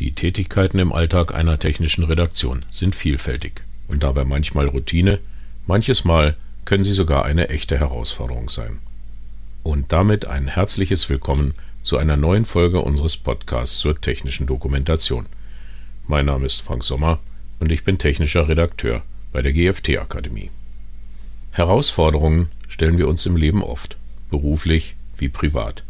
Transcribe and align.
Die 0.00 0.12
Tätigkeiten 0.12 0.80
im 0.80 0.92
Alltag 0.92 1.36
einer 1.36 1.60
technischen 1.60 2.02
Redaktion 2.02 2.64
sind 2.68 2.96
vielfältig 2.96 3.62
und 3.86 4.02
dabei 4.02 4.24
manchmal 4.24 4.66
Routine, 4.66 5.20
manches 5.68 6.04
Mal 6.04 6.34
können 6.64 6.82
sie 6.82 6.92
sogar 6.92 7.24
eine 7.24 7.48
echte 7.48 7.78
Herausforderung 7.78 8.48
sein. 8.48 8.80
Und 9.62 9.92
damit 9.92 10.26
ein 10.26 10.48
herzliches 10.48 11.08
Willkommen 11.08 11.54
zu 11.82 11.96
einer 11.96 12.16
neuen 12.16 12.44
Folge 12.44 12.80
unseres 12.80 13.16
Podcasts 13.16 13.78
zur 13.78 14.00
technischen 14.00 14.48
Dokumentation. 14.48 15.26
Mein 16.08 16.26
Name 16.26 16.46
ist 16.46 16.60
Frank 16.60 16.82
Sommer 16.82 17.20
und 17.60 17.70
ich 17.70 17.84
bin 17.84 17.96
technischer 17.96 18.48
Redakteur 18.48 19.02
bei 19.32 19.42
der 19.42 19.52
GFT 19.52 20.00
Akademie. 20.00 20.50
Herausforderungen 21.52 22.48
stellen 22.66 22.98
wir 22.98 23.06
uns 23.06 23.26
im 23.26 23.36
Leben 23.36 23.62
oft, 23.62 23.96
beruflich 24.28 24.96
wie 25.18 25.28
privat. 25.28 25.84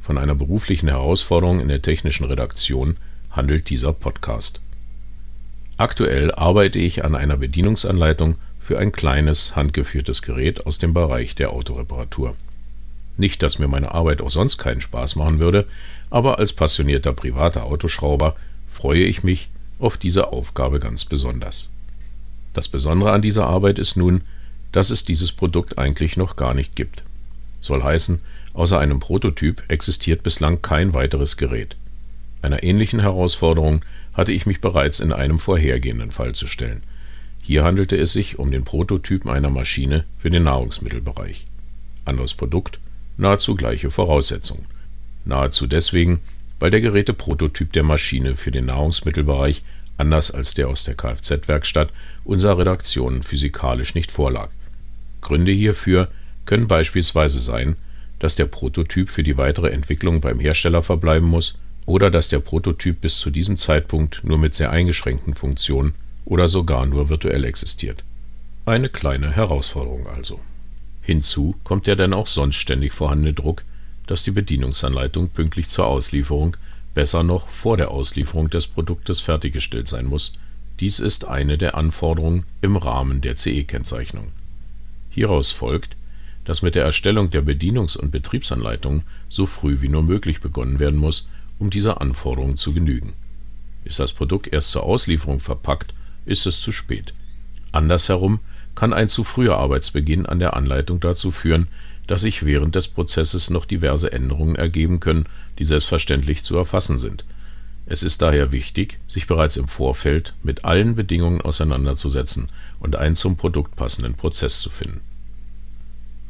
Von 0.00 0.16
einer 0.16 0.36
beruflichen 0.36 0.88
Herausforderung 0.88 1.58
in 1.58 1.66
der 1.66 1.82
technischen 1.82 2.24
Redaktion 2.26 2.96
handelt 3.32 3.70
dieser 3.70 3.92
Podcast. 3.92 4.60
Aktuell 5.76 6.32
arbeite 6.32 6.78
ich 6.78 7.04
an 7.04 7.14
einer 7.14 7.36
Bedienungsanleitung 7.36 8.36
für 8.60 8.78
ein 8.78 8.92
kleines, 8.92 9.56
handgeführtes 9.56 10.22
Gerät 10.22 10.66
aus 10.66 10.78
dem 10.78 10.94
Bereich 10.94 11.34
der 11.34 11.50
Autoreparatur. 11.50 12.34
Nicht, 13.16 13.42
dass 13.42 13.58
mir 13.58 13.68
meine 13.68 13.92
Arbeit 13.92 14.22
auch 14.22 14.30
sonst 14.30 14.58
keinen 14.58 14.80
Spaß 14.80 15.16
machen 15.16 15.40
würde, 15.40 15.66
aber 16.10 16.38
als 16.38 16.52
passionierter 16.52 17.12
privater 17.12 17.64
Autoschrauber 17.64 18.36
freue 18.68 19.02
ich 19.02 19.24
mich 19.24 19.48
auf 19.78 19.96
diese 19.96 20.32
Aufgabe 20.32 20.78
ganz 20.78 21.04
besonders. 21.04 21.68
Das 22.52 22.68
Besondere 22.68 23.12
an 23.12 23.22
dieser 23.22 23.46
Arbeit 23.46 23.78
ist 23.78 23.96
nun, 23.96 24.22
dass 24.72 24.90
es 24.90 25.04
dieses 25.04 25.32
Produkt 25.32 25.78
eigentlich 25.78 26.16
noch 26.16 26.36
gar 26.36 26.54
nicht 26.54 26.76
gibt. 26.76 27.02
Soll 27.60 27.82
heißen, 27.82 28.20
außer 28.54 28.78
einem 28.78 29.00
Prototyp 29.00 29.62
existiert 29.68 30.22
bislang 30.22 30.62
kein 30.62 30.94
weiteres 30.94 31.36
Gerät. 31.36 31.76
Einer 32.42 32.64
ähnlichen 32.64 33.00
Herausforderung 33.00 33.84
hatte 34.12 34.32
ich 34.32 34.46
mich 34.46 34.60
bereits 34.60 34.98
in 35.00 35.12
einem 35.12 35.38
vorhergehenden 35.38 36.10
Fall 36.10 36.34
zu 36.34 36.48
stellen. 36.48 36.82
Hier 37.42 37.64
handelte 37.64 37.96
es 37.96 38.12
sich 38.12 38.38
um 38.38 38.50
den 38.50 38.64
Prototypen 38.64 39.30
einer 39.30 39.50
Maschine 39.50 40.04
für 40.18 40.28
den 40.28 40.42
Nahrungsmittelbereich. 40.44 41.46
Anderes 42.04 42.34
Produkt, 42.34 42.80
nahezu 43.16 43.54
gleiche 43.54 43.90
Voraussetzungen. 43.90 44.66
Nahezu 45.24 45.68
deswegen, 45.68 46.20
weil 46.58 46.70
der 46.70 46.80
Geräteprototyp 46.80 47.72
der 47.72 47.84
Maschine 47.84 48.34
für 48.34 48.50
den 48.50 48.66
Nahrungsmittelbereich, 48.66 49.62
anders 49.96 50.32
als 50.32 50.54
der 50.54 50.68
aus 50.68 50.84
der 50.84 50.96
Kfz-Werkstatt, 50.96 51.92
unserer 52.24 52.58
Redaktion 52.58 53.22
physikalisch 53.22 53.94
nicht 53.94 54.10
vorlag. 54.10 54.50
Gründe 55.20 55.52
hierfür 55.52 56.08
können 56.44 56.66
beispielsweise 56.66 57.38
sein, 57.38 57.76
dass 58.18 58.34
der 58.34 58.46
Prototyp 58.46 59.10
für 59.10 59.22
die 59.22 59.36
weitere 59.36 59.70
Entwicklung 59.70 60.20
beim 60.20 60.40
Hersteller 60.40 60.82
verbleiben 60.82 61.28
muss 61.28 61.58
oder 61.86 62.10
dass 62.10 62.28
der 62.28 62.40
Prototyp 62.40 63.00
bis 63.00 63.18
zu 63.18 63.30
diesem 63.30 63.56
Zeitpunkt 63.56 64.22
nur 64.24 64.38
mit 64.38 64.54
sehr 64.54 64.70
eingeschränkten 64.70 65.34
Funktionen 65.34 65.94
oder 66.24 66.48
sogar 66.48 66.86
nur 66.86 67.08
virtuell 67.08 67.44
existiert. 67.44 68.04
Eine 68.64 68.88
kleine 68.88 69.32
Herausforderung 69.32 70.06
also. 70.06 70.40
Hinzu 71.00 71.56
kommt 71.64 71.88
der 71.88 71.96
dann 71.96 72.12
auch 72.12 72.28
sonst 72.28 72.56
ständig 72.56 72.92
vorhandene 72.92 73.32
Druck, 73.32 73.64
dass 74.06 74.22
die 74.22 74.30
Bedienungsanleitung 74.30 75.30
pünktlich 75.30 75.68
zur 75.68 75.86
Auslieferung, 75.86 76.56
besser 76.94 77.22
noch 77.22 77.48
vor 77.48 77.76
der 77.76 77.90
Auslieferung 77.90 78.50
des 78.50 78.66
Produktes 78.66 79.20
fertiggestellt 79.20 79.88
sein 79.88 80.06
muss. 80.06 80.34
Dies 80.78 81.00
ist 81.00 81.24
eine 81.24 81.58
der 81.58 81.76
Anforderungen 81.76 82.44
im 82.60 82.76
Rahmen 82.76 83.20
der 83.20 83.36
CE-Kennzeichnung. 83.36 84.28
Hieraus 85.10 85.50
folgt, 85.50 85.96
dass 86.44 86.62
mit 86.62 86.74
der 86.74 86.84
Erstellung 86.84 87.30
der 87.30 87.42
Bedienungs- 87.42 87.96
und 87.96 88.10
Betriebsanleitung 88.10 89.02
so 89.28 89.46
früh 89.46 89.80
wie 89.80 89.88
nur 89.88 90.02
möglich 90.02 90.40
begonnen 90.40 90.78
werden 90.78 90.98
muss, 90.98 91.28
um 91.62 91.70
dieser 91.70 92.00
Anforderung 92.00 92.56
zu 92.56 92.74
genügen. 92.74 93.12
Ist 93.84 94.00
das 94.00 94.12
Produkt 94.12 94.52
erst 94.52 94.72
zur 94.72 94.82
Auslieferung 94.82 95.38
verpackt, 95.38 95.94
ist 96.26 96.44
es 96.44 96.60
zu 96.60 96.72
spät. 96.72 97.14
Andersherum 97.70 98.40
kann 98.74 98.92
ein 98.92 99.06
zu 99.06 99.22
früher 99.22 99.58
Arbeitsbeginn 99.58 100.26
an 100.26 100.40
der 100.40 100.56
Anleitung 100.56 100.98
dazu 100.98 101.30
führen, 101.30 101.68
dass 102.08 102.22
sich 102.22 102.44
während 102.44 102.74
des 102.74 102.88
Prozesses 102.88 103.48
noch 103.50 103.64
diverse 103.64 104.12
Änderungen 104.12 104.56
ergeben 104.56 104.98
können, 104.98 105.26
die 105.60 105.64
selbstverständlich 105.64 106.42
zu 106.42 106.56
erfassen 106.56 106.98
sind. 106.98 107.24
Es 107.86 108.02
ist 108.02 108.22
daher 108.22 108.50
wichtig, 108.50 108.98
sich 109.06 109.28
bereits 109.28 109.56
im 109.56 109.68
Vorfeld 109.68 110.34
mit 110.42 110.64
allen 110.64 110.96
Bedingungen 110.96 111.42
auseinanderzusetzen 111.42 112.48
und 112.80 112.96
einen 112.96 113.14
zum 113.14 113.36
Produkt 113.36 113.76
passenden 113.76 114.14
Prozess 114.14 114.58
zu 114.58 114.68
finden. 114.68 115.00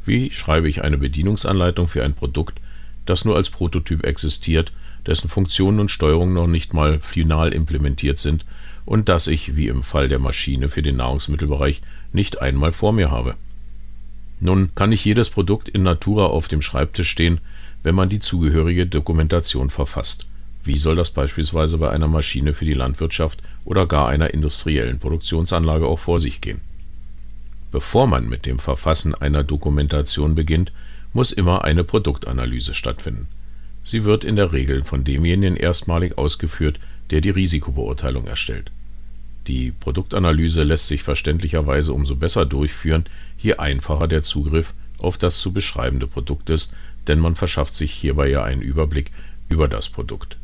Wie 0.05 0.29
schreibe 0.29 0.69
ich 0.69 0.83
eine 0.83 0.99
Bedienungsanleitung 0.99 1.87
für 1.87 2.03
ein 2.03 2.13
Produkt, 2.13 2.59
das 3.07 3.25
nur 3.25 3.35
als 3.35 3.49
Prototyp 3.49 4.05
existiert 4.05 4.71
dessen 5.05 5.29
Funktionen 5.29 5.79
und 5.79 5.91
Steuerung 5.91 6.33
noch 6.33 6.47
nicht 6.47 6.73
mal 6.73 6.99
final 6.99 7.53
implementiert 7.53 8.17
sind 8.17 8.45
und 8.85 9.09
das 9.09 9.27
ich, 9.27 9.55
wie 9.55 9.67
im 9.67 9.83
Fall 9.83 10.07
der 10.07 10.19
Maschine 10.19 10.69
für 10.69 10.81
den 10.81 10.97
Nahrungsmittelbereich, 10.97 11.81
nicht 12.11 12.41
einmal 12.41 12.71
vor 12.71 12.93
mir 12.93 13.11
habe. 13.11 13.35
Nun 14.39 14.75
kann 14.75 14.89
nicht 14.89 15.05
jedes 15.05 15.29
Produkt 15.29 15.69
in 15.69 15.83
Natura 15.83 16.25
auf 16.25 16.47
dem 16.47 16.61
Schreibtisch 16.61 17.09
stehen, 17.09 17.39
wenn 17.81 17.95
man 17.95 18.09
die 18.09 18.19
zugehörige 18.19 18.87
Dokumentation 18.87 19.69
verfasst. 19.69 20.27
Wie 20.63 20.77
soll 20.77 20.95
das 20.95 21.11
beispielsweise 21.11 21.77
bei 21.77 21.89
einer 21.89 22.07
Maschine 22.07 22.53
für 22.53 22.65
die 22.65 22.73
Landwirtschaft 22.73 23.41
oder 23.65 23.85
gar 23.85 24.07
einer 24.07 24.33
industriellen 24.33 24.99
Produktionsanlage 24.99 25.85
auch 25.85 25.99
vor 25.99 26.19
sich 26.19 26.39
gehen? 26.41 26.61
Bevor 27.71 28.07
man 28.07 28.29
mit 28.29 28.45
dem 28.45 28.59
Verfassen 28.59 29.15
einer 29.15 29.43
Dokumentation 29.43 30.35
beginnt, 30.35 30.71
muss 31.11 31.31
immer 31.31 31.63
eine 31.63 31.83
Produktanalyse 31.83 32.73
stattfinden. 32.73 33.27
Sie 33.83 34.05
wird 34.05 34.23
in 34.23 34.35
der 34.35 34.53
Regel 34.53 34.83
von 34.83 35.03
demjenigen 35.03 35.57
erstmalig 35.57 36.17
ausgeführt, 36.17 36.79
der 37.09 37.21
die 37.21 37.29
Risikobeurteilung 37.29 38.25
erstellt. 38.27 38.71
Die 39.47 39.71
Produktanalyse 39.71 40.63
lässt 40.63 40.87
sich 40.87 41.03
verständlicherweise 41.03 41.91
umso 41.93 42.15
besser 42.15 42.45
durchführen, 42.45 43.05
je 43.37 43.55
einfacher 43.55 44.07
der 44.07 44.21
Zugriff 44.21 44.73
auf 44.99 45.17
das 45.17 45.39
zu 45.39 45.51
beschreibende 45.51 46.07
Produkt 46.07 46.49
ist, 46.49 46.73
denn 47.07 47.19
man 47.19 47.35
verschafft 47.35 47.75
sich 47.75 47.91
hierbei 47.91 48.29
ja 48.29 48.43
einen 48.43 48.61
Überblick 48.61 49.11
über 49.49 49.67
das 49.67 49.89
Produkt. 49.89 50.37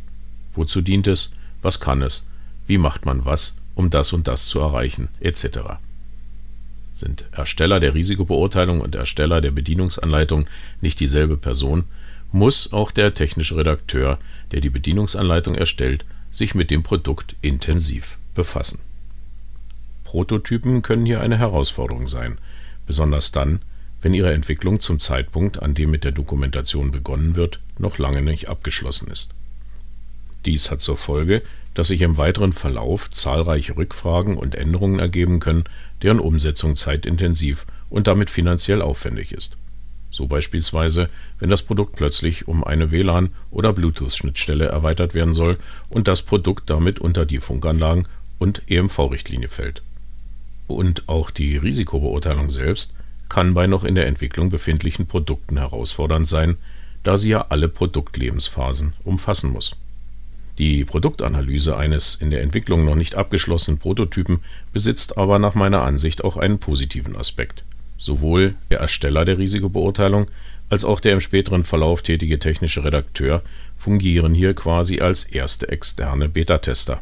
Wozu 0.54 0.82
dient 0.82 1.08
es? 1.08 1.34
Was 1.62 1.80
kann 1.80 2.02
es? 2.02 2.28
Wie 2.68 2.78
macht 2.78 3.06
man 3.06 3.26
was, 3.26 3.60
um 3.76 3.90
das 3.90 4.12
und 4.12 4.28
das 4.28 4.48
zu 4.48 4.60
erreichen, 4.60 5.08
etc. 5.22 5.60
Sind 6.94 7.26
Ersteller 7.32 7.80
der 7.80 7.94
Risikobeurteilung 7.94 8.82
und 8.82 8.96
Ersteller 8.96 9.40
der 9.40 9.52
Bedienungsanleitung 9.52 10.48
nicht 10.82 11.00
dieselbe 11.00 11.38
Person, 11.38 11.86
muss 12.32 12.74
auch 12.74 12.92
der 12.92 13.14
technische 13.14 13.56
Redakteur, 13.56 14.20
der 14.52 14.62
die 14.62 14.70
Bedienungsanleitung 14.70 15.56
erstellt, 15.56 16.06
sich 16.32 16.54
mit 16.56 16.70
dem 16.72 16.84
Produkt 16.84 17.36
intensiv 17.42 18.20
befassen. 18.36 18.80
Prototypen 20.04 20.82
können 20.82 21.06
hier 21.06 21.22
eine 21.22 21.38
Herausforderung 21.38 22.08
sein, 22.08 22.38
besonders 22.86 23.32
dann, 23.32 23.62
wenn 24.02 24.14
ihre 24.14 24.34
Entwicklung 24.34 24.80
zum 24.80 25.00
Zeitpunkt, 25.00 25.62
an 25.62 25.74
dem 25.74 25.92
mit 25.92 26.04
der 26.04 26.12
Dokumentation 26.12 26.92
begonnen 26.92 27.36
wird, 27.36 27.60
noch 27.78 27.98
lange 27.98 28.22
nicht 28.22 28.48
abgeschlossen 28.48 29.12
ist. 29.12 29.32
Dies 30.46 30.72
hat 30.72 30.82
zur 30.82 30.98
Folge, 30.98 31.42
dass 31.74 31.90
sich 31.90 32.02
im 32.02 32.18
weiteren 32.18 32.54
Verlauf 32.54 33.12
zahlreiche 33.12 33.76
Rückfragen 33.76 34.38
und 34.38 34.56
Änderungen 34.56 35.00
ergeben 35.00 35.40
können, 35.40 35.66
deren 36.02 36.20
Umsetzung 36.20 36.76
zeitintensiv 36.76 37.66
und 37.90 38.08
damit 38.08 38.30
finanziell 38.30 38.82
aufwendig 38.82 39.34
ist 39.34 39.58
so 40.19 40.28
beispielsweise, 40.28 41.09
wenn 41.40 41.50
das 41.50 41.63
Produkt 41.63 41.96
plötzlich 41.96 42.50
um 42.50 42.66
eine 42.66 42.91
WLAN 42.91 43.30
oder 43.52 43.72
Bluetooth-Schnittstelle 43.72 44.66
erweitert 44.66 45.13
werden 45.13 45.34
soll 45.34 45.57
und 45.88 46.09
das 46.09 46.24
Produkt 46.24 46.69
damit 46.69 47.00
unter 47.00 47.25
die 47.25 47.40
Funkanlagen 47.40 48.06
und 48.38 48.63
EMV-Richtlinie 48.68 49.47
fällt. 49.47 49.81
Und 50.68 51.07
auch 51.07 51.31
die 51.31 51.56
Risikobeurteilung 51.56 52.50
selbst 52.50 52.96
kann 53.30 53.53
bei 53.53 53.66
noch 53.66 53.85
in 53.85 53.96
der 53.96 54.07
Entwicklung 54.07 54.50
befindlichen 54.50 55.07
Produkten 55.07 55.57
herausfordernd 55.57 56.28
sein, 56.28 56.57
da 57.03 57.16
sie 57.16 57.30
ja 57.30 57.46
alle 57.47 57.69
Produktlebensphasen 57.69 58.91
umfassen 59.06 59.51
muss. 59.51 59.78
Die 60.57 60.84
Produktanalyse 60.84 61.78
eines 61.78 62.16
in 62.16 62.30
der 62.30 62.41
Entwicklung 62.41 62.83
noch 62.83 62.95
nicht 62.95 63.15
abgeschlossenen 63.15 63.80
Prototypen 63.80 64.42
besitzt 64.74 65.18
aber 65.18 65.39
nach 65.39 65.56
meiner 65.56 65.83
Ansicht 65.83 66.25
auch 66.25 66.36
einen 66.36 66.60
positiven 66.60 67.15
Aspekt. 67.15 67.63
Sowohl 68.00 68.56
der 68.72 68.80
Ersteller 68.80 69.25
der 69.25 69.38
Risikobeurteilung 69.38 70.28
als 70.69 70.86
auch 70.86 71.01
der 71.01 71.13
im 71.13 71.19
späteren 71.19 71.66
Verlauf 71.66 72.01
tätige 72.01 72.40
technische 72.40 72.84
Redakteur 72.86 73.44
fungieren 73.75 74.34
hier 74.34 74.54
quasi 74.54 75.01
als 75.01 75.25
erste 75.25 75.68
externe 75.68 76.30
Betatester. 76.30 77.01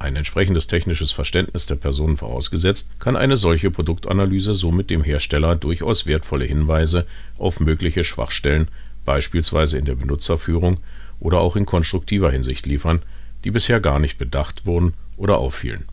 Ein 0.00 0.16
entsprechendes 0.16 0.66
technisches 0.66 1.12
Verständnis 1.12 1.66
der 1.66 1.76
Personen 1.76 2.16
vorausgesetzt, 2.16 2.98
kann 2.98 3.16
eine 3.16 3.36
solche 3.36 3.70
Produktanalyse 3.70 4.54
somit 4.54 4.90
dem 4.90 5.04
Hersteller 5.04 5.54
durchaus 5.54 6.06
wertvolle 6.06 6.46
Hinweise 6.46 7.06
auf 7.36 7.60
mögliche 7.60 8.02
Schwachstellen, 8.02 8.68
beispielsweise 9.04 9.78
in 9.78 9.84
der 9.84 9.94
Benutzerführung 9.94 10.78
oder 11.20 11.38
auch 11.38 11.54
in 11.54 11.66
konstruktiver 11.66 12.30
Hinsicht 12.30 12.66
liefern, 12.66 13.02
die 13.44 13.52
bisher 13.52 13.80
gar 13.80 14.00
nicht 14.00 14.18
bedacht 14.18 14.66
wurden 14.66 14.94
oder 15.16 15.38
auffielen 15.38 15.84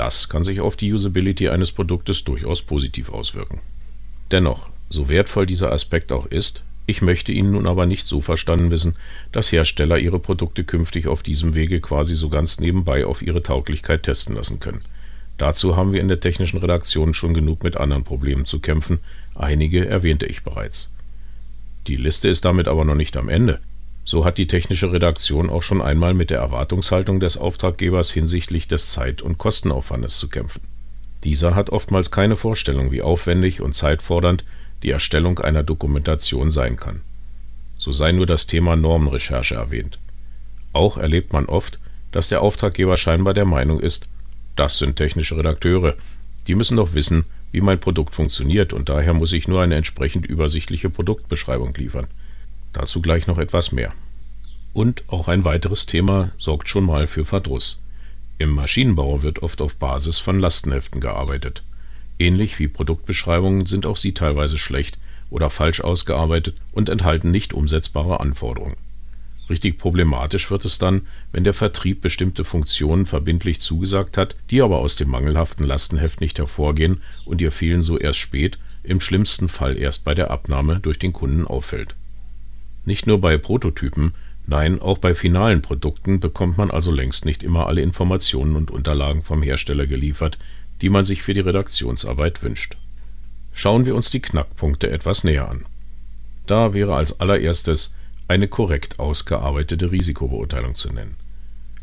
das 0.00 0.30
kann 0.30 0.44
sich 0.44 0.62
auf 0.62 0.76
die 0.76 0.94
Usability 0.94 1.50
eines 1.50 1.72
Produktes 1.72 2.24
durchaus 2.24 2.62
positiv 2.62 3.10
auswirken. 3.10 3.60
Dennoch, 4.30 4.70
so 4.88 5.10
wertvoll 5.10 5.44
dieser 5.44 5.72
Aspekt 5.72 6.10
auch 6.10 6.24
ist, 6.24 6.62
Ich 6.86 7.02
möchte 7.02 7.30
ihn 7.30 7.52
nun 7.52 7.68
aber 7.68 7.86
nicht 7.86 8.08
so 8.08 8.20
verstanden 8.20 8.72
wissen, 8.72 8.96
dass 9.30 9.52
Hersteller 9.52 9.98
ihre 9.98 10.18
Produkte 10.18 10.64
künftig 10.64 11.06
auf 11.06 11.22
diesem 11.22 11.54
Wege 11.54 11.80
quasi 11.80 12.16
so 12.16 12.30
ganz 12.30 12.58
nebenbei 12.58 13.06
auf 13.06 13.22
ihre 13.22 13.44
Tauglichkeit 13.44 14.02
testen 14.02 14.34
lassen 14.34 14.58
können. 14.58 14.82
Dazu 15.38 15.76
haben 15.76 15.92
wir 15.92 16.00
in 16.00 16.08
der 16.08 16.18
technischen 16.18 16.58
Redaktion 16.58 17.14
schon 17.14 17.32
genug 17.32 17.62
mit 17.62 17.76
anderen 17.76 18.02
Problemen 18.02 18.44
zu 18.44 18.58
kämpfen, 18.58 18.98
einige 19.36 19.86
erwähnte 19.86 20.26
ich 20.26 20.42
bereits. 20.42 20.92
Die 21.86 21.94
Liste 21.94 22.28
ist 22.28 22.44
damit 22.44 22.66
aber 22.66 22.84
noch 22.84 22.96
nicht 22.96 23.16
am 23.16 23.28
Ende. 23.28 23.60
So 24.10 24.24
hat 24.24 24.38
die 24.38 24.48
technische 24.48 24.90
Redaktion 24.90 25.50
auch 25.50 25.62
schon 25.62 25.80
einmal 25.80 26.14
mit 26.14 26.30
der 26.30 26.40
Erwartungshaltung 26.40 27.20
des 27.20 27.36
Auftraggebers 27.36 28.10
hinsichtlich 28.10 28.66
des 28.66 28.90
Zeit- 28.90 29.22
und 29.22 29.38
Kostenaufwandes 29.38 30.18
zu 30.18 30.28
kämpfen. 30.28 30.62
Dieser 31.22 31.54
hat 31.54 31.70
oftmals 31.70 32.10
keine 32.10 32.34
Vorstellung, 32.34 32.90
wie 32.90 33.02
aufwendig 33.02 33.60
und 33.60 33.76
zeitfordernd 33.76 34.44
die 34.82 34.90
Erstellung 34.90 35.38
einer 35.38 35.62
Dokumentation 35.62 36.50
sein 36.50 36.74
kann. 36.74 37.02
So 37.78 37.92
sei 37.92 38.10
nur 38.10 38.26
das 38.26 38.48
Thema 38.48 38.74
Normenrecherche 38.74 39.54
erwähnt. 39.54 40.00
Auch 40.72 40.96
erlebt 40.96 41.32
man 41.32 41.46
oft, 41.46 41.78
dass 42.10 42.26
der 42.26 42.42
Auftraggeber 42.42 42.96
scheinbar 42.96 43.32
der 43.32 43.46
Meinung 43.46 43.78
ist, 43.78 44.08
das 44.56 44.78
sind 44.78 44.96
technische 44.96 45.36
Redakteure, 45.36 45.94
die 46.48 46.56
müssen 46.56 46.78
doch 46.78 46.94
wissen, 46.94 47.26
wie 47.52 47.60
mein 47.60 47.78
Produkt 47.78 48.16
funktioniert 48.16 48.72
und 48.72 48.88
daher 48.88 49.14
muss 49.14 49.32
ich 49.32 49.46
nur 49.46 49.62
eine 49.62 49.76
entsprechend 49.76 50.26
übersichtliche 50.26 50.90
Produktbeschreibung 50.90 51.72
liefern. 51.74 52.08
Dazu 52.72 53.02
gleich 53.02 53.26
noch 53.26 53.38
etwas 53.38 53.72
mehr. 53.72 53.92
Und 54.72 55.02
auch 55.08 55.28
ein 55.28 55.44
weiteres 55.44 55.86
Thema 55.86 56.30
sorgt 56.38 56.68
schon 56.68 56.84
mal 56.84 57.06
für 57.06 57.24
Verdruss. 57.24 57.82
Im 58.38 58.50
Maschinenbau 58.50 59.22
wird 59.22 59.42
oft 59.42 59.60
auf 59.60 59.76
Basis 59.76 60.18
von 60.18 60.38
Lastenheften 60.38 61.00
gearbeitet. 61.00 61.62
Ähnlich 62.18 62.58
wie 62.58 62.68
Produktbeschreibungen 62.68 63.66
sind 63.66 63.86
auch 63.86 63.96
sie 63.96 64.14
teilweise 64.14 64.58
schlecht 64.58 64.98
oder 65.30 65.50
falsch 65.50 65.80
ausgearbeitet 65.80 66.54
und 66.72 66.88
enthalten 66.88 67.30
nicht 67.30 67.54
umsetzbare 67.54 68.20
Anforderungen. 68.20 68.76
Richtig 69.48 69.78
problematisch 69.78 70.50
wird 70.50 70.64
es 70.64 70.78
dann, 70.78 71.08
wenn 71.32 71.42
der 71.42 71.54
Vertrieb 71.54 72.02
bestimmte 72.02 72.44
Funktionen 72.44 73.04
verbindlich 73.04 73.60
zugesagt 73.60 74.16
hat, 74.16 74.36
die 74.50 74.62
aber 74.62 74.78
aus 74.78 74.94
dem 74.94 75.08
mangelhaften 75.08 75.66
Lastenheft 75.66 76.20
nicht 76.20 76.38
hervorgehen 76.38 77.02
und 77.24 77.40
ihr 77.40 77.50
Fehlen 77.50 77.82
so 77.82 77.98
erst 77.98 78.20
spät, 78.20 78.58
im 78.84 79.00
schlimmsten 79.00 79.48
Fall 79.48 79.76
erst 79.76 80.04
bei 80.04 80.14
der 80.14 80.30
Abnahme 80.30 80.78
durch 80.78 81.00
den 81.00 81.12
Kunden 81.12 81.46
auffällt. 81.48 81.96
Nicht 82.90 83.06
nur 83.06 83.20
bei 83.20 83.38
Prototypen, 83.38 84.14
nein, 84.46 84.82
auch 84.82 84.98
bei 84.98 85.14
finalen 85.14 85.62
Produkten 85.62 86.18
bekommt 86.18 86.58
man 86.58 86.72
also 86.72 86.90
längst 86.90 87.24
nicht 87.24 87.44
immer 87.44 87.68
alle 87.68 87.82
Informationen 87.82 88.56
und 88.56 88.72
Unterlagen 88.72 89.22
vom 89.22 89.44
Hersteller 89.44 89.86
geliefert, 89.86 90.38
die 90.80 90.88
man 90.88 91.04
sich 91.04 91.22
für 91.22 91.32
die 91.32 91.38
Redaktionsarbeit 91.38 92.42
wünscht. 92.42 92.76
Schauen 93.52 93.86
wir 93.86 93.94
uns 93.94 94.10
die 94.10 94.18
Knackpunkte 94.18 94.90
etwas 94.90 95.22
näher 95.22 95.48
an. 95.48 95.66
Da 96.48 96.74
wäre 96.74 96.96
als 96.96 97.20
allererstes 97.20 97.94
eine 98.26 98.48
korrekt 98.48 98.98
ausgearbeitete 98.98 99.92
Risikobeurteilung 99.92 100.74
zu 100.74 100.92
nennen. 100.92 101.14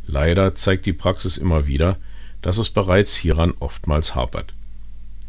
Leider 0.07 0.55
zeigt 0.55 0.85
die 0.85 0.91
Praxis 0.91 1.37
immer 1.37 1.67
wieder, 1.67 1.95
dass 2.41 2.57
es 2.57 2.69
bereits 2.69 3.15
hieran 3.15 3.53
oftmals 3.61 4.13
hapert. 4.13 4.53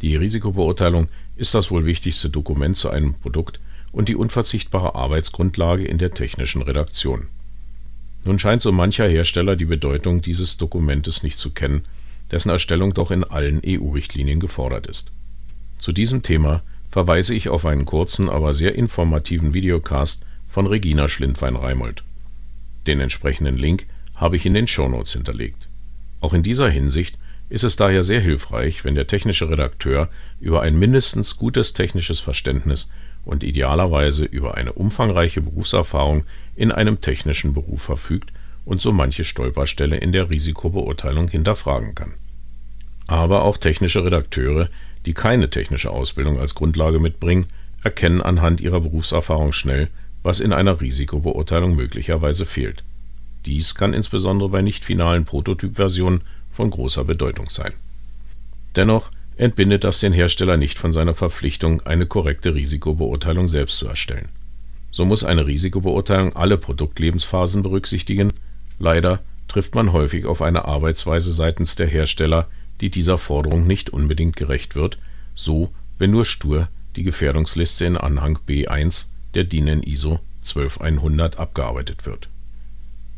Die 0.02 0.16
Risikobeurteilung 0.16 1.06
ist 1.36 1.54
das 1.54 1.70
wohl 1.70 1.84
wichtigste 1.84 2.30
Dokument 2.30 2.76
zu 2.76 2.90
einem 2.90 3.14
Produkt 3.14 3.60
und 3.92 4.08
die 4.08 4.16
unverzichtbare 4.16 4.94
Arbeitsgrundlage 4.94 5.84
in 5.84 5.98
der 5.98 6.10
technischen 6.10 6.62
Redaktion. 6.62 7.28
Nun 8.24 8.38
scheint 8.38 8.62
so 8.62 8.72
mancher 8.72 9.08
Hersteller 9.08 9.56
die 9.56 9.64
Bedeutung 9.64 10.20
dieses 10.20 10.56
Dokumentes 10.56 11.22
nicht 11.22 11.38
zu 11.38 11.50
kennen 11.50 11.82
dessen 12.30 12.50
Erstellung 12.50 12.94
doch 12.94 13.10
in 13.10 13.24
allen 13.24 13.60
EU-Richtlinien 13.64 14.40
gefordert 14.40 14.86
ist. 14.86 15.10
Zu 15.78 15.92
diesem 15.92 16.22
Thema 16.22 16.62
verweise 16.90 17.34
ich 17.34 17.48
auf 17.48 17.66
einen 17.66 17.84
kurzen, 17.84 18.28
aber 18.28 18.54
sehr 18.54 18.74
informativen 18.74 19.54
Videocast 19.54 20.24
von 20.46 20.66
Regina 20.66 21.08
Schlindwein-Reimold. 21.08 22.02
Den 22.86 23.00
entsprechenden 23.00 23.56
Link 23.56 23.86
habe 24.14 24.36
ich 24.36 24.46
in 24.46 24.54
den 24.54 24.66
Shownotes 24.66 25.12
hinterlegt. 25.12 25.68
Auch 26.20 26.32
in 26.32 26.42
dieser 26.42 26.70
Hinsicht 26.70 27.18
ist 27.48 27.64
es 27.64 27.76
daher 27.76 28.02
sehr 28.02 28.20
hilfreich, 28.20 28.84
wenn 28.84 28.94
der 28.94 29.06
technische 29.06 29.48
Redakteur 29.48 30.08
über 30.40 30.62
ein 30.62 30.78
mindestens 30.78 31.36
gutes 31.36 31.72
technisches 31.72 32.20
Verständnis 32.20 32.90
und 33.24 33.42
idealerweise 33.42 34.24
über 34.24 34.56
eine 34.56 34.72
umfangreiche 34.72 35.40
Berufserfahrung 35.40 36.24
in 36.56 36.72
einem 36.72 37.00
technischen 37.00 37.52
Beruf 37.52 37.82
verfügt 37.82 38.32
und 38.64 38.80
so 38.80 38.92
manche 38.92 39.24
Stolperstelle 39.24 39.96
in 39.96 40.12
der 40.12 40.30
Risikobeurteilung 40.30 41.28
hinterfragen 41.28 41.94
kann. 41.94 42.14
Aber 43.06 43.44
auch 43.44 43.56
technische 43.56 44.04
Redakteure, 44.04 44.68
die 45.06 45.14
keine 45.14 45.48
technische 45.48 45.90
Ausbildung 45.90 46.38
als 46.38 46.54
Grundlage 46.54 46.98
mitbringen, 46.98 47.46
erkennen 47.82 48.20
anhand 48.20 48.60
ihrer 48.60 48.80
Berufserfahrung 48.80 49.52
schnell, 49.52 49.88
was 50.22 50.40
in 50.40 50.52
einer 50.52 50.80
Risikobeurteilung 50.80 51.74
möglicherweise 51.74 52.44
fehlt. 52.44 52.84
Dies 53.46 53.74
kann 53.74 53.94
insbesondere 53.94 54.50
bei 54.50 54.62
nicht 54.62 54.84
finalen 54.84 55.24
Prototypversionen 55.24 56.22
von 56.58 56.70
großer 56.70 57.04
Bedeutung 57.04 57.48
sein. 57.48 57.72
Dennoch 58.76 59.10
entbindet 59.36 59.84
das 59.84 60.00
den 60.00 60.12
Hersteller 60.12 60.56
nicht 60.56 60.78
von 60.78 60.92
seiner 60.92 61.14
Verpflichtung, 61.14 61.80
eine 61.82 62.06
korrekte 62.06 62.54
Risikobeurteilung 62.54 63.48
selbst 63.48 63.78
zu 63.78 63.88
erstellen. 63.88 64.28
So 64.90 65.04
muss 65.04 65.24
eine 65.24 65.46
Risikobeurteilung 65.46 66.36
alle 66.36 66.58
Produktlebensphasen 66.58 67.62
berücksichtigen, 67.62 68.32
Leider 68.78 69.20
trifft 69.48 69.74
man 69.74 69.92
häufig 69.92 70.26
auf 70.26 70.42
eine 70.42 70.64
Arbeitsweise 70.64 71.32
seitens 71.32 71.74
der 71.74 71.86
Hersteller, 71.86 72.48
die 72.80 72.90
dieser 72.90 73.18
Forderung 73.18 73.66
nicht 73.66 73.90
unbedingt 73.90 74.36
gerecht 74.36 74.76
wird, 74.76 74.98
so 75.34 75.72
wenn 75.98 76.10
nur 76.10 76.24
stur 76.24 76.68
die 76.96 77.02
Gefährdungsliste 77.02 77.84
in 77.84 77.96
Anhang 77.96 78.38
B1 78.46 79.08
der 79.34 79.44
DIN 79.44 79.82
ISO 79.82 80.20
12100 80.42 81.38
abgearbeitet 81.38 82.06
wird. 82.06 82.28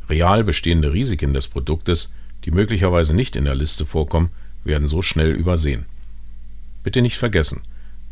Real 0.09 0.45
bestehende 0.45 0.93
Risiken 0.93 1.35
des 1.35 1.49
Produktes, 1.49 2.15
die 2.45 2.51
möglicherweise 2.51 3.15
nicht 3.15 3.37
in 3.37 3.45
der 3.45 3.55
Liste 3.55 3.87
vorkommen, 3.87 4.31
werden 4.65 4.89
so 4.89 5.03
schnell 5.03 5.33
übersehen. 5.33 5.87
Bitte 6.83 7.03
nicht 7.03 7.17
vergessen, 7.17 7.63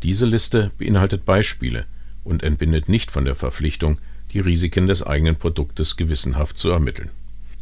diese 0.03 0.25
Liste 0.25 0.71
beinhaltet 0.77 1.25
Beispiele 1.25 1.85
und 2.23 2.43
entbindet 2.43 2.89
nicht 2.89 3.11
von 3.11 3.25
der 3.25 3.35
Verpflichtung, 3.35 3.97
die 4.31 4.39
Risiken 4.39 4.87
des 4.87 5.03
eigenen 5.03 5.35
Produktes 5.35 5.97
gewissenhaft 5.97 6.57
zu 6.57 6.69
ermitteln 6.69 7.09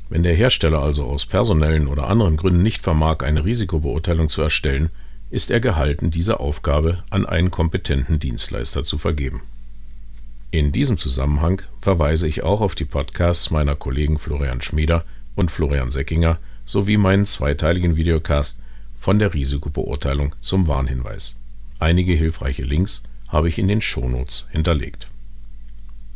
wenn 0.09 0.23
der 0.23 0.35
Hersteller 0.35 0.81
also 0.81 1.05
aus 1.05 1.25
personellen 1.25 1.87
oder 1.87 2.07
anderen 2.07 2.37
Gründen 2.37 2.63
nicht 2.63 2.81
vermag, 2.81 3.23
eine 3.23 3.43
Risikobeurteilung 3.43 4.29
zu 4.29 4.41
erstellen, 4.41 4.89
ist 5.29 5.51
er 5.51 5.59
gehalten, 5.59 6.11
diese 6.11 6.39
Aufgabe 6.39 7.03
an 7.09 7.25
einen 7.25 7.51
kompetenten 7.51 8.19
Dienstleister 8.19 8.83
zu 8.83 8.97
vergeben. 8.97 9.41
In 10.49 10.71
diesem 10.71 10.97
Zusammenhang 10.97 11.61
verweise 11.81 12.27
ich 12.27 12.43
auch 12.43 12.61
auf 12.61 12.75
die 12.75 12.85
Podcasts 12.85 13.51
meiner 13.51 13.75
Kollegen 13.75 14.17
Florian 14.17 14.61
Schmieder 14.61 15.03
und 15.35 15.51
Florian 15.51 15.91
Seckinger 15.91 16.37
sowie 16.67 16.97
meinen 16.97 17.25
zweiteiligen 17.25 17.95
Videocast 17.95 18.61
von 18.95 19.17
der 19.17 19.33
Risikobeurteilung 19.33 20.35
zum 20.39 20.67
Warnhinweis. 20.67 21.39
Einige 21.79 22.13
hilfreiche 22.13 22.63
Links 22.63 23.01
habe 23.27 23.49
ich 23.49 23.57
in 23.57 23.67
den 23.67 23.81
Shownotes 23.81 24.47
hinterlegt. 24.51 25.07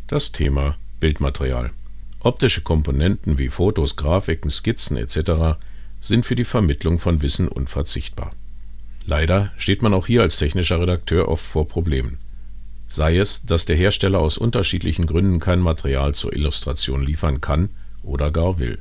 Das 0.07 0.31
Thema 0.31 0.75
Bildmaterial 0.99 1.71
Optische 2.19 2.61
Komponenten 2.61 3.39
wie 3.39 3.49
Fotos, 3.49 3.95
Grafiken, 3.95 4.51
Skizzen 4.51 4.97
etc. 4.97 5.57
sind 5.99 6.25
für 6.25 6.35
die 6.35 6.43
Vermittlung 6.43 6.99
von 6.99 7.23
Wissen 7.23 7.47
unverzichtbar. 7.47 8.31
Leider 9.07 9.51
steht 9.57 9.81
man 9.81 9.93
auch 9.95 10.05
hier 10.05 10.21
als 10.21 10.37
technischer 10.37 10.79
Redakteur 10.79 11.27
oft 11.27 11.43
vor 11.43 11.67
Problemen. 11.67 12.19
Sei 12.87 13.17
es, 13.17 13.45
dass 13.45 13.65
der 13.65 13.75
Hersteller 13.75 14.19
aus 14.19 14.37
unterschiedlichen 14.37 15.07
Gründen 15.07 15.39
kein 15.39 15.59
Material 15.59 16.13
zur 16.13 16.33
Illustration 16.33 17.03
liefern 17.03 17.41
kann 17.41 17.69
oder 18.03 18.29
gar 18.29 18.59
will. 18.59 18.79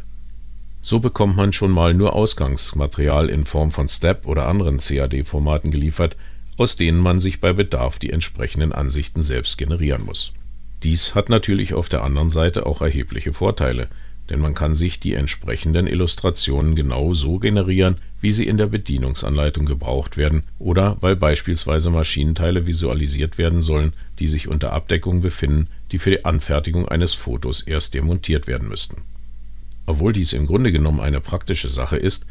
So 0.83 1.01
bekommt 1.01 1.37
man 1.37 1.53
schon 1.53 1.71
mal 1.71 1.95
nur 1.95 2.15
Ausgangsmaterial 2.15 3.29
in 3.29 3.45
Form 3.45 3.71
von 3.71 3.89
STEP 3.89 4.27
oder 4.27 4.47
anderen 4.47 4.79
CAD-Formaten 4.79 5.71
geliefert, 5.71 6.17
aus 6.57 6.77
denen 6.77 6.99
man 6.99 7.21
sich 7.21 7.41
bei 7.41 7.53
Bedarf 7.53 7.99
die 7.99 8.11
entsprechenden 8.11 8.73
Ansichten 8.73 9.23
selbst 9.23 9.59
generieren 9.59 10.05
muss 10.05 10.33
dies 10.83 11.15
hat 11.15 11.29
natürlich 11.29 11.75
auf 11.75 11.89
der 11.89 12.03
anderen 12.03 12.31
Seite 12.31 12.65
auch 12.67 12.81
erhebliche 12.81 13.33
Vorteile, 13.33 13.89
denn 14.31 14.41
man 14.41 14.55
kann 14.55 14.75
sich 14.75 15.01
die 15.01 15.15
entsprechenden 15.15 15.87
Illustrationen 15.87 16.75
genau 16.75 17.13
so 17.13 17.39
generieren, 17.39 17.97
wie 18.21 18.33
sie 18.33 18.47
in 18.47 18.57
der 18.57 18.67
Bedienungsanleitung 18.67 19.67
gebraucht 19.67 20.17
werden 20.17 20.45
oder 20.59 20.97
weil 21.01 21.17
beispielsweise 21.17 21.91
Maschinenteile 21.91 22.67
visualisiert 22.67 23.39
werden 23.39 23.61
sollen, 23.61 23.93
die 24.19 24.27
sich 24.27 24.49
unter 24.49 24.73
Abdeckung 24.73 25.21
befinden, 25.21 25.69
die 25.93 25.99
für 25.99 26.11
die 26.11 26.25
Anfertigung 26.25 26.89
eines 26.89 27.13
Fotos 27.13 27.63
erst 27.63 27.95
demontiert 27.95 28.47
werden 28.47 28.69
müssten. 28.69 29.03
Obwohl 29.91 30.13
dies 30.13 30.35
im 30.35 30.47
Grunde 30.47 30.71
genommen 30.71 31.01
eine 31.01 31.21
praktische 31.21 31.69
Sache 31.69 31.97
ist, 31.97 32.27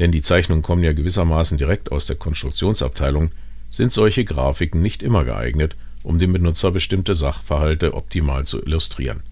denn 0.00 0.10
die 0.10 0.20
Zeichnungen 0.20 0.64
kommen 0.64 0.82
ja 0.82 0.92
gewissermaßen 0.92 1.56
direkt 1.58 1.92
aus 1.92 2.06
der 2.06 2.16
Konstruktionsabteilung, 2.16 3.30
sind 3.70 3.92
solche 3.92 4.24
Grafiken 4.24 4.82
nicht 4.82 5.00
immer 5.00 5.24
geeignet, 5.24 5.76
um 6.02 6.18
dem 6.18 6.32
Benutzer 6.32 6.72
bestimmte 6.72 7.14
Sachverhalte 7.14 7.94
optimal 7.94 8.46
zu 8.46 8.60
illustrieren. 8.60 9.22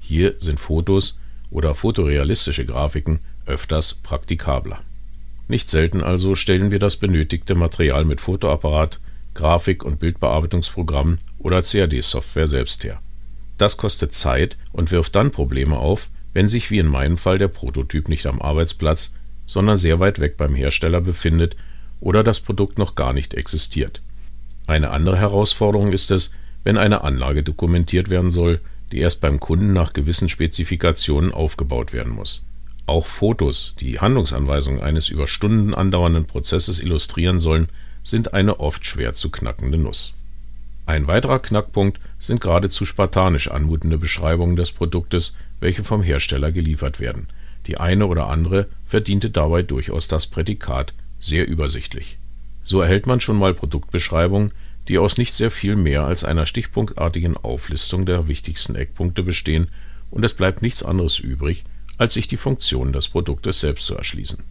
Hier 0.00 0.34
sind 0.38 0.60
Fotos 0.60 1.18
oder 1.50 1.74
fotorealistische 1.74 2.66
Grafiken 2.66 3.20
öfters 3.46 3.94
praktikabler. 3.94 4.80
Nicht 5.48 5.70
selten 5.70 6.02
also 6.02 6.34
stellen 6.34 6.70
wir 6.70 6.78
das 6.78 6.96
benötigte 6.98 7.54
Material 7.54 8.04
mit 8.04 8.20
Fotoapparat, 8.20 9.00
Grafik- 9.32 9.82
und 9.82 9.98
Bildbearbeitungsprogrammen 9.98 11.20
oder 11.38 11.62
CAD-Software 11.62 12.48
selbst 12.48 12.84
her. 12.84 13.00
Das 13.56 13.78
kostet 13.78 14.12
Zeit 14.12 14.58
und 14.72 14.90
wirft 14.90 15.16
dann 15.16 15.30
Probleme 15.30 15.78
auf, 15.78 16.10
wenn 16.32 16.48
sich 16.48 16.70
wie 16.70 16.78
in 16.78 16.86
meinem 16.86 17.16
Fall 17.16 17.38
der 17.38 17.48
Prototyp 17.48 18.08
nicht 18.08 18.26
am 18.26 18.40
Arbeitsplatz, 18.40 19.14
sondern 19.46 19.76
sehr 19.76 20.00
weit 20.00 20.20
weg 20.20 20.36
beim 20.36 20.54
Hersteller 20.54 21.00
befindet 21.00 21.56
oder 22.00 22.22
das 22.22 22.40
Produkt 22.40 22.78
noch 22.78 22.94
gar 22.94 23.12
nicht 23.12 23.34
existiert. 23.34 24.00
Eine 24.66 24.90
andere 24.90 25.18
Herausforderung 25.18 25.92
ist 25.92 26.10
es, 26.10 26.34
wenn 26.62 26.76
eine 26.76 27.02
Anlage 27.02 27.42
dokumentiert 27.42 28.10
werden 28.10 28.30
soll, 28.30 28.60
die 28.92 28.98
erst 28.98 29.20
beim 29.20 29.40
Kunden 29.40 29.72
nach 29.72 29.92
gewissen 29.92 30.28
Spezifikationen 30.28 31.32
aufgebaut 31.32 31.92
werden 31.92 32.12
muss. 32.12 32.44
Auch 32.86 33.06
Fotos, 33.06 33.76
die 33.80 34.00
Handlungsanweisungen 34.00 34.80
eines 34.80 35.08
über 35.08 35.26
Stunden 35.26 35.74
andauernden 35.74 36.26
Prozesses 36.26 36.82
illustrieren 36.82 37.38
sollen, 37.38 37.68
sind 38.02 38.34
eine 38.34 38.58
oft 38.60 38.84
schwer 38.84 39.14
zu 39.14 39.30
knackende 39.30 39.78
Nuss. 39.78 40.12
Ein 40.90 41.06
weiterer 41.06 41.38
Knackpunkt 41.38 42.00
sind 42.18 42.40
geradezu 42.40 42.84
spartanisch 42.84 43.48
anmutende 43.48 43.96
Beschreibungen 43.96 44.56
des 44.56 44.72
Produktes, 44.72 45.36
welche 45.60 45.84
vom 45.84 46.02
Hersteller 46.02 46.50
geliefert 46.50 46.98
werden. 46.98 47.28
Die 47.68 47.78
eine 47.78 48.08
oder 48.08 48.26
andere 48.26 48.66
verdiente 48.84 49.30
dabei 49.30 49.62
durchaus 49.62 50.08
das 50.08 50.26
Prädikat 50.26 50.92
sehr 51.20 51.46
übersichtlich. 51.46 52.18
So 52.64 52.80
erhält 52.80 53.06
man 53.06 53.20
schon 53.20 53.38
mal 53.38 53.54
Produktbeschreibungen, 53.54 54.50
die 54.88 54.98
aus 54.98 55.16
nicht 55.16 55.32
sehr 55.32 55.52
viel 55.52 55.76
mehr 55.76 56.02
als 56.02 56.24
einer 56.24 56.44
stichpunktartigen 56.44 57.36
Auflistung 57.36 58.04
der 58.04 58.26
wichtigsten 58.26 58.74
Eckpunkte 58.74 59.22
bestehen, 59.22 59.68
und 60.10 60.24
es 60.24 60.34
bleibt 60.34 60.60
nichts 60.60 60.82
anderes 60.82 61.20
übrig, 61.20 61.62
als 61.98 62.14
sich 62.14 62.26
die 62.26 62.36
Funktionen 62.36 62.92
des 62.92 63.06
Produktes 63.06 63.60
selbst 63.60 63.86
zu 63.86 63.94
erschließen. 63.94 64.42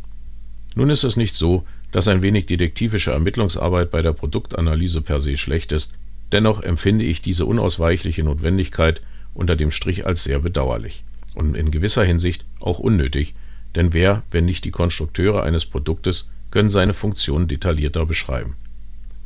Nun 0.76 0.90
ist 0.90 1.04
es 1.04 1.18
nicht 1.18 1.36
so, 1.36 1.66
dass 1.92 2.08
ein 2.08 2.22
wenig 2.22 2.46
detektivische 2.46 3.12
Ermittlungsarbeit 3.12 3.92
bei 3.92 4.02
der 4.02 4.14
Produktanalyse 4.14 5.02
per 5.02 5.20
se 5.20 5.36
schlecht 5.36 5.74
ist, 5.74 5.96
dennoch 6.32 6.62
empfinde 6.62 7.06
ich 7.06 7.22
diese 7.22 7.46
unausweichliche 7.46 8.24
Notwendigkeit 8.24 9.02
unter 9.34 9.56
dem 9.56 9.72
Strich 9.72 10.06
als 10.06 10.24
sehr 10.24 10.40
bedauerlich 10.40 11.04
und 11.36 11.56
in 11.56 11.72
gewisser 11.72 12.04
Hinsicht 12.04 12.46
auch 12.60 12.80
unnötig, 12.80 13.36
denn 13.76 13.94
wer, 13.94 14.24
wenn 14.32 14.46
nicht 14.46 14.66
die 14.66 14.72
Konstrukteure 14.72 15.44
eines 15.44 15.66
Produktes, 15.66 16.30
können 16.52 16.70
seine 16.70 16.94
Funktion 16.94 17.48
detaillierter 17.48 18.06
beschreiben. 18.06 18.56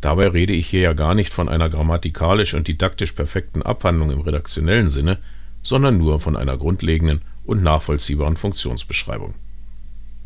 Dabei 0.01 0.27
rede 0.27 0.51
ich 0.51 0.67
hier 0.67 0.81
ja 0.81 0.93
gar 0.93 1.13
nicht 1.13 1.33
von 1.33 1.47
einer 1.47 1.69
grammatikalisch 1.69 2.53
und 2.53 2.67
didaktisch 2.67 3.13
perfekten 3.13 3.61
Abhandlung 3.61 4.11
im 4.11 4.19
redaktionellen 4.19 4.89
Sinne, 4.89 5.17
sondern 5.61 5.97
nur 5.97 6.19
von 6.19 6.35
einer 6.35 6.57
grundlegenden 6.57 7.21
und 7.45 7.63
nachvollziehbaren 7.63 8.35
Funktionsbeschreibung. 8.35 9.33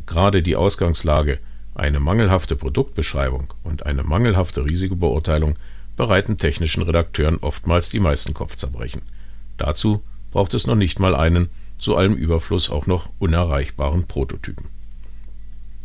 Gerade 0.08 0.42
die 0.42 0.56
Ausgangslage, 0.56 1.38
eine 1.76 2.00
mangelhafte 2.00 2.56
Produktbeschreibung 2.56 3.54
und 3.64 3.86
eine 3.86 4.02
mangelhafte 4.02 4.66
Risikobeurteilung 4.66 5.56
bereiten 5.98 6.38
technischen 6.38 6.84
Redakteuren 6.84 7.40
oftmals 7.40 7.90
die 7.90 8.00
meisten 8.00 8.34
Kopfzerbrechen. 8.34 9.02
Dazu 9.58 10.04
braucht 10.32 10.54
es 10.54 10.68
noch 10.68 10.76
nicht 10.76 11.00
mal 11.00 11.16
einen, 11.16 11.50
zu 11.80 11.96
allem 11.96 12.14
Überfluss 12.14 12.70
auch 12.70 12.88
noch 12.88 13.10
unerreichbaren 13.20 14.08
Prototypen. 14.08 14.68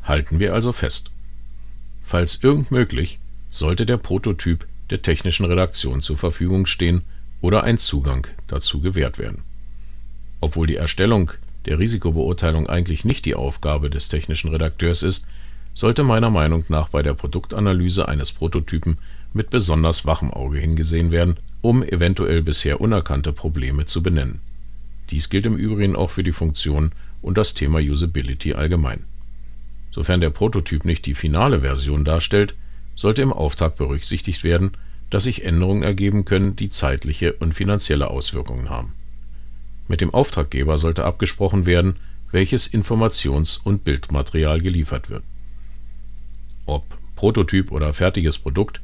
Halten 0.05 0.39
wir 0.39 0.55
also 0.55 0.73
fest. 0.73 1.11
Falls 2.03 2.43
irgend 2.43 2.71
möglich, 2.71 3.19
sollte 3.51 3.87
der 3.87 3.97
Prototyp 3.97 4.67
der 4.91 5.03
technischen 5.03 5.47
Redaktion 5.47 6.03
zur 6.03 6.17
Verfügung 6.17 6.67
stehen 6.67 7.03
oder 7.41 7.65
ein 7.65 7.79
Zugang 7.79 8.27
dazu 8.47 8.81
gewährt 8.81 9.19
werden. 9.19 9.43
Obwohl 10.41 10.67
die 10.67 10.77
Erstellung 10.77 11.33
der 11.67 11.79
Risikobeurteilung 11.79 12.69
eigentlich 12.69 13.05
nicht 13.05 13.25
die 13.25 13.35
Aufgabe 13.35 13.91
des 13.91 14.09
technischen 14.09 14.51
Redakteurs 14.51 15.03
ist, 15.03 15.29
sollte 15.75 16.03
meiner 16.03 16.31
Meinung 16.31 16.65
nach 16.69 16.89
bei 16.89 17.03
der 17.03 17.15
Produktanalyse 17.15 18.09
eines 18.09 18.33
Prototypen 18.33 18.99
mit 19.33 19.51
besonders 19.51 20.05
wachem 20.05 20.31
Auge 20.31 20.59
hingesehen 20.59 21.13
werden, 21.13 21.37
um 21.61 21.83
eventuell 21.83 22.43
bisher 22.43 22.81
unerkannte 22.81 23.33
Probleme 23.33 23.85
zu 23.85 24.03
benennen. 24.03 24.41
Dies 25.11 25.31
gilt 25.31 25.47
im 25.47 25.57
Übrigen 25.57 25.97
auch 25.97 26.11
für 26.11 26.23
die 26.23 26.33
Funktion 26.33 26.93
und 27.21 27.39
das 27.39 27.55
Thema 27.55 27.79
Usability 27.79 28.55
allgemein. 28.55 29.05
Sofern 29.91 30.21
der 30.21 30.31
Prototyp 30.31 30.85
nicht 30.85 31.07
die 31.07 31.15
finale 31.15 31.61
Version 31.61 32.05
darstellt, 32.05 32.55
sollte 32.95 33.23
im 33.23 33.33
Auftrag 33.33 33.77
berücksichtigt 33.77 34.45
werden, 34.45 34.73
dass 35.11 35.25
sich 35.25 35.45
Änderungen 35.45 35.83
ergeben 35.83 36.25
können, 36.25 36.57
die 36.57 36.71
zeitliche 36.71 37.35
und 37.35 37.55
finanzielle 37.55 38.09
Auswirkungen 38.09 38.71
haben. 38.71 38.95
Mit 39.89 40.01
dem 40.01 40.15
Auftraggeber 40.15 40.79
sollte 40.79 41.05
abgesprochen 41.05 41.67
werden, 41.67 41.97
welches 42.31 42.73
Informations- 42.73 43.61
und 43.63 43.85
Bildmaterial 43.85 44.61
geliefert 44.63 45.11
wird. 45.11 45.23
Ob 46.65 46.85
Prototyp 47.15 47.71
oder 47.71 47.93
fertiges 47.93 48.39
Produkt, 48.39 48.81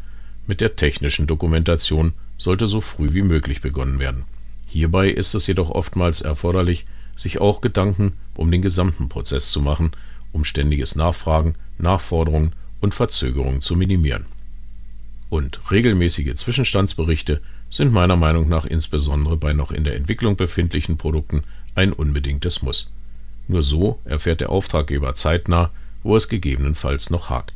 mit 0.48 0.60
der 0.60 0.74
technischen 0.74 1.28
Dokumentation 1.28 2.14
sollte 2.38 2.66
so 2.66 2.80
früh 2.80 3.12
wie 3.12 3.22
möglich 3.22 3.60
begonnen 3.60 4.00
werden. 4.00 4.24
Hierbei 4.66 5.10
ist 5.10 5.34
es 5.34 5.46
jedoch 5.46 5.70
oftmals 5.70 6.22
erforderlich, 6.22 6.86
sich 7.14 7.40
auch 7.40 7.60
Gedanken 7.60 8.14
um 8.34 8.50
den 8.50 8.62
gesamten 8.62 9.08
Prozess 9.08 9.50
zu 9.50 9.60
machen, 9.60 9.92
um 10.32 10.44
ständiges 10.44 10.96
Nachfragen, 10.96 11.54
Nachforderungen 11.78 12.54
und 12.80 12.94
Verzögerungen 12.94 13.60
zu 13.60 13.76
minimieren. 13.76 14.26
Und 15.28 15.60
regelmäßige 15.70 16.34
Zwischenstandsberichte 16.34 17.40
sind 17.70 17.92
meiner 17.92 18.16
Meinung 18.16 18.48
nach 18.48 18.64
insbesondere 18.64 19.36
bei 19.36 19.52
noch 19.52 19.70
in 19.70 19.84
der 19.84 19.96
Entwicklung 19.96 20.36
befindlichen 20.36 20.96
Produkten 20.96 21.42
ein 21.74 21.92
unbedingtes 21.92 22.62
Muss. 22.62 22.92
Nur 23.48 23.60
so 23.60 23.98
erfährt 24.04 24.40
der 24.40 24.50
Auftraggeber 24.50 25.14
zeitnah, 25.14 25.70
wo 26.02 26.16
es 26.16 26.28
gegebenenfalls 26.28 27.10
noch 27.10 27.28
hakt. 27.28 27.54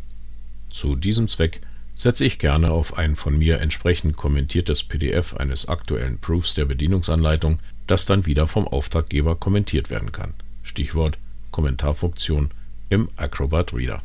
Zu 0.71 0.97
diesem 0.97 1.29
Zweck 1.29 1.61
setze 1.95 2.25
ich 2.25 2.39
gerne 2.39 2.71
auf 2.71 2.99
ein 2.99 3.17
von 3.17 3.39
mir 3.39 3.61
entsprechend 3.61 4.17
kommentiertes 4.17 4.83
PDF 4.83 5.35
eines 5.35 5.69
aktuellen 5.69 6.19
Proofs 6.19 6.55
der 6.55 6.65
Bedienungsanleitung, 6.65 7.59
das 7.87 8.07
dann 8.07 8.27
wieder 8.27 8.47
vom 8.47 8.67
Auftraggeber 8.67 9.37
kommentiert 9.37 9.91
werden 9.91 10.13
kann. 10.13 10.35
Stichwort 10.63 11.19
Kommentarfunktion 11.51 12.51
im 12.89 13.09
Acrobat 13.17 13.73
Reader. 13.75 14.03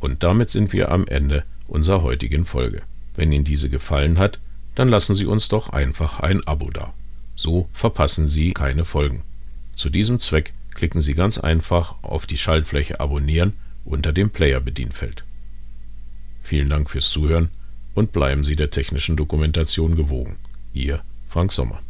Und 0.00 0.22
damit 0.22 0.50
sind 0.50 0.72
wir 0.72 0.90
am 0.90 1.06
Ende 1.06 1.44
unserer 1.66 2.02
heutigen 2.02 2.44
Folge. 2.44 2.82
Wenn 3.14 3.32
Ihnen 3.32 3.44
diese 3.44 3.68
gefallen 3.68 4.18
hat, 4.18 4.38
dann 4.74 4.88
lassen 4.88 5.14
Sie 5.14 5.26
uns 5.26 5.48
doch 5.48 5.70
einfach 5.70 6.20
ein 6.20 6.46
Abo 6.46 6.70
da. 6.70 6.92
So 7.34 7.68
verpassen 7.72 8.28
Sie 8.28 8.52
keine 8.52 8.84
Folgen. 8.84 9.22
Zu 9.74 9.90
diesem 9.90 10.18
Zweck 10.18 10.52
klicken 10.74 11.00
Sie 11.00 11.14
ganz 11.14 11.38
einfach 11.38 11.96
auf 12.02 12.26
die 12.26 12.38
Schaltfläche 12.38 13.00
Abonnieren 13.00 13.54
unter 13.84 14.12
dem 14.12 14.30
Player-Bedienfeld. 14.30 15.24
Vielen 16.48 16.70
Dank 16.70 16.88
fürs 16.88 17.10
Zuhören 17.10 17.50
und 17.94 18.12
bleiben 18.12 18.42
Sie 18.42 18.56
der 18.56 18.70
technischen 18.70 19.16
Dokumentation 19.16 19.96
gewogen. 19.96 20.38
Ihr 20.72 21.02
Frank 21.28 21.52
Sommer. 21.52 21.82